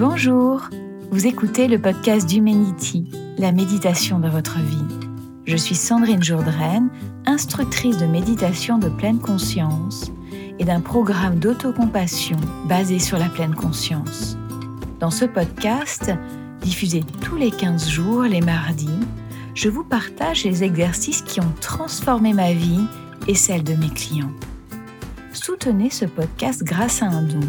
[0.00, 0.70] Bonjour,
[1.10, 4.96] vous écoutez le podcast d'Humanity, la méditation de votre vie.
[5.44, 6.88] Je suis Sandrine Jourdraine,
[7.26, 10.10] instructrice de méditation de pleine conscience
[10.58, 14.38] et d'un programme d'autocompassion basé sur la pleine conscience.
[15.00, 16.10] Dans ce podcast,
[16.62, 19.00] diffusé tous les 15 jours les mardis,
[19.54, 22.86] je vous partage les exercices qui ont transformé ma vie
[23.28, 24.32] et celle de mes clients.
[25.34, 27.46] Soutenez ce podcast grâce à un don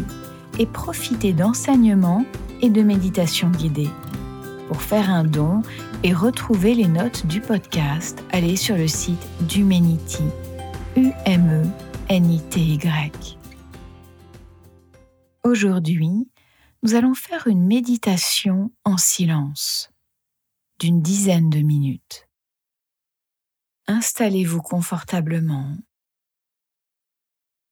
[0.58, 2.26] et profitez d'enseignements
[2.62, 3.90] et de méditations guidées.
[4.68, 5.60] Pour faire un don
[6.02, 10.24] et retrouver les notes du podcast, allez sur le site d'Humanity,
[10.96, 11.72] U-M-E-N-I-T-Y.
[15.44, 16.30] Aujourd'hui,
[16.82, 19.90] nous allons faire une méditation en silence
[20.78, 22.28] d'une dizaine de minutes.
[23.88, 25.76] Installez-vous confortablement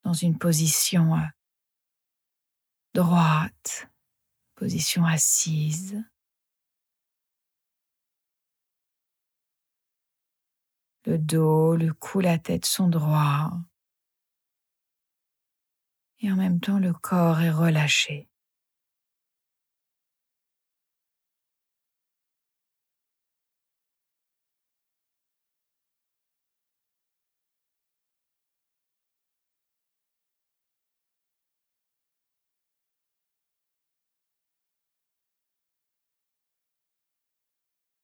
[0.04, 1.20] dans une position euh,
[2.95, 3.89] droite,
[4.60, 5.96] position assise.
[11.07, 13.59] Le dos, le cou, la tête sont droits.
[16.18, 18.29] Et en même temps, le corps est relâché.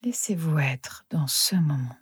[0.06, 1.96] Laissez-vous être dans ce moment.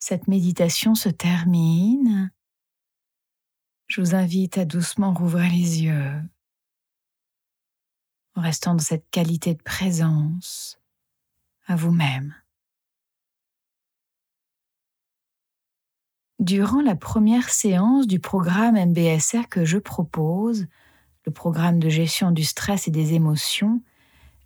[0.00, 2.32] Cette méditation se termine,
[3.86, 6.22] je vous invite à doucement rouvrir les yeux.
[8.34, 10.80] En restant dans cette qualité de présence
[11.66, 12.34] à vous-même.
[16.38, 20.66] Durant la première séance du programme MBSR que je propose,
[21.26, 23.82] le programme de gestion du stress et des émotions,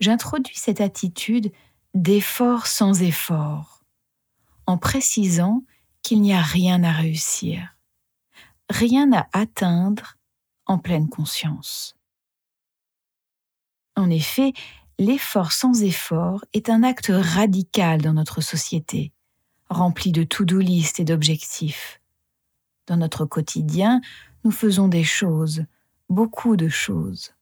[0.01, 1.53] j'introduis cette attitude
[1.95, 3.74] d'effort sans effort,
[4.67, 5.63] en précisant
[6.03, 7.77] qu'il n'y a rien à réussir,
[8.71, 10.17] rien à atteindre
[10.67, 11.97] en pleine conscience.
[13.97, 14.53] En effet,
[14.99, 19.13] l'effort sans effort est un acte radical dans notre société,
[19.69, 22.01] rempli de to-do list et d'objectifs.
[22.87, 24.01] Dans notre quotidien,
[24.45, 25.65] nous faisons des choses,
[26.09, 27.35] beaucoup de choses.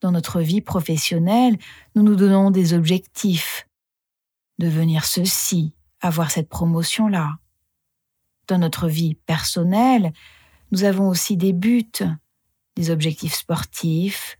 [0.00, 1.58] Dans notre vie professionnelle,
[1.94, 3.68] nous nous donnons des objectifs.
[4.58, 7.38] Devenir ceci, avoir cette promotion-là.
[8.46, 10.12] Dans notre vie personnelle,
[10.72, 11.92] nous avons aussi des buts,
[12.76, 14.38] des objectifs sportifs,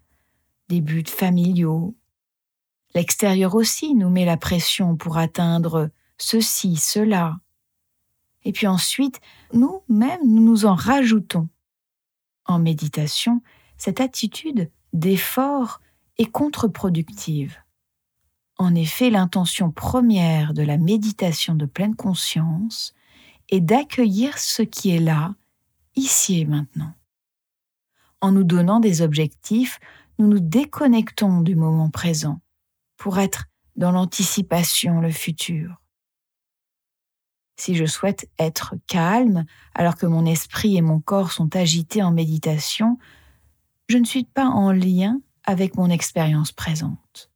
[0.68, 1.96] des buts familiaux.
[2.94, 7.38] L'extérieur aussi nous met la pression pour atteindre ceci, cela.
[8.44, 9.20] Et puis ensuite,
[9.52, 11.48] nous-mêmes, nous nous en rajoutons.
[12.46, 13.42] En méditation,
[13.76, 15.80] cette attitude d'effort
[16.18, 17.56] est contre-productive.
[18.60, 22.92] En effet, l'intention première de la méditation de pleine conscience
[23.48, 25.34] est d'accueillir ce qui est là,
[25.96, 26.92] ici et maintenant.
[28.20, 29.80] En nous donnant des objectifs,
[30.18, 32.42] nous nous déconnectons du moment présent
[32.98, 35.80] pour être dans l'anticipation, le futur.
[37.56, 42.12] Si je souhaite être calme alors que mon esprit et mon corps sont agités en
[42.12, 42.98] méditation,
[43.88, 47.29] je ne suis pas en lien avec mon expérience présente.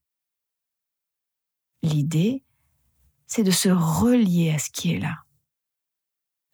[1.84, 2.42] L'idée,
[3.26, 5.26] c'est de se relier à ce qui est là,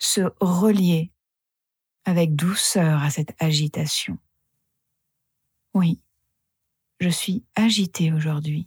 [0.00, 1.12] se relier
[2.04, 4.18] avec douceur à cette agitation.
[5.72, 6.02] Oui,
[6.98, 8.66] je suis agitée aujourd'hui.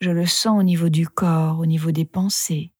[0.00, 2.72] Je le sens au niveau du corps, au niveau des pensées.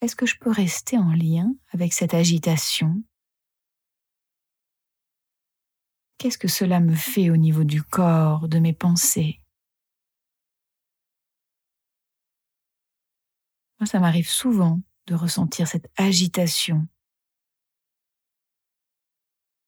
[0.00, 3.02] Est-ce que je peux rester en lien avec cette agitation?
[6.24, 9.40] Qu'est-ce que cela me fait au niveau du corps, de mes pensées?
[13.78, 16.88] Moi, ça m'arrive souvent de ressentir cette agitation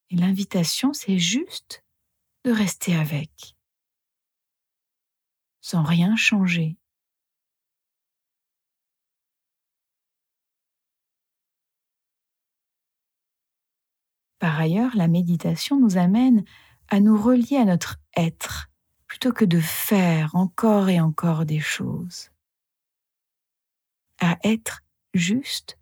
[0.08, 1.84] et l'invitation, c'est juste
[2.46, 3.54] de rester avec,
[5.60, 6.78] sans rien changer.
[14.46, 16.44] Par ailleurs, la méditation nous amène
[16.86, 18.70] à nous relier à notre être
[19.08, 22.30] plutôt que de faire encore et encore des choses.
[24.20, 24.84] À être
[25.14, 25.80] juste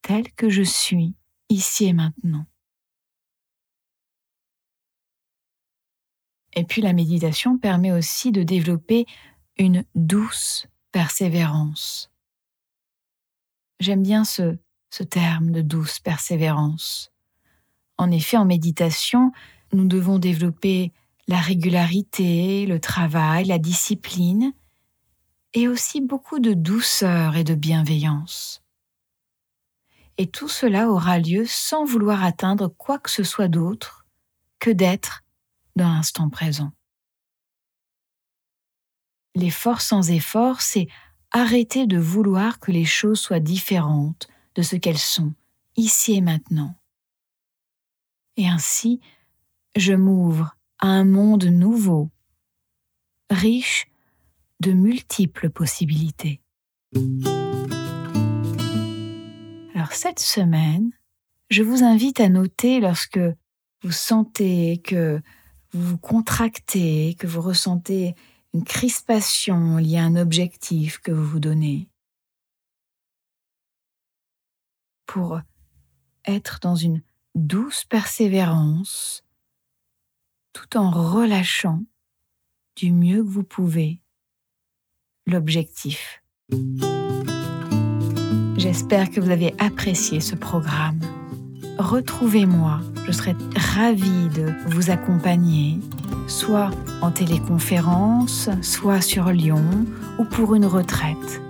[0.00, 1.14] tel que je suis
[1.50, 2.46] ici et maintenant.
[6.54, 9.04] Et puis la méditation permet aussi de développer
[9.58, 12.10] une douce persévérance.
[13.78, 14.56] J'aime bien ce,
[14.88, 17.09] ce terme de douce persévérance.
[18.00, 19.30] En effet, en méditation,
[19.74, 20.90] nous devons développer
[21.28, 24.54] la régularité, le travail, la discipline,
[25.52, 28.62] et aussi beaucoup de douceur et de bienveillance.
[30.16, 34.06] Et tout cela aura lieu sans vouloir atteindre quoi que ce soit d'autre
[34.60, 35.22] que d'être
[35.76, 36.72] dans l'instant présent.
[39.34, 40.88] L'effort sans effort, c'est
[41.32, 45.34] arrêter de vouloir que les choses soient différentes de ce qu'elles sont,
[45.76, 46.79] ici et maintenant.
[48.36, 49.00] Et ainsi,
[49.76, 52.10] je m'ouvre à un monde nouveau,
[53.30, 53.86] riche
[54.60, 56.40] de multiples possibilités.
[59.74, 60.90] Alors cette semaine,
[61.48, 63.20] je vous invite à noter lorsque
[63.82, 65.20] vous sentez que
[65.72, 68.14] vous vous contractez, que vous ressentez
[68.52, 71.88] une crispation liée à un objectif que vous vous donnez.
[75.06, 75.40] Pour
[76.26, 77.02] être dans une
[77.34, 79.24] douce persévérance,
[80.52, 81.82] tout en relâchant
[82.76, 84.00] du mieux que vous pouvez
[85.26, 86.22] l'objectif.
[88.56, 91.00] J'espère que vous avez apprécié ce programme
[91.80, 92.80] retrouvez-moi.
[93.06, 95.78] Je serai ravie de vous accompagner,
[96.28, 99.64] soit en téléconférence, soit sur Lyon
[100.18, 101.40] ou pour une retraite.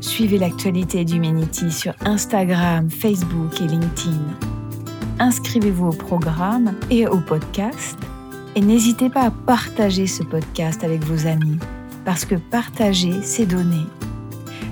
[0.00, 4.59] Suivez l'actualité d'Humanity sur Instagram, Facebook et LinkedIn.
[5.20, 7.98] Inscrivez-vous au programme et au podcast
[8.56, 11.58] et n'hésitez pas à partager ce podcast avec vos amis
[12.06, 13.84] parce que partager, c'est donner.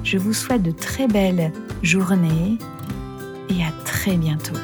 [0.04, 2.56] Je vous souhaite de très belles journées
[3.50, 4.56] et à très bientôt.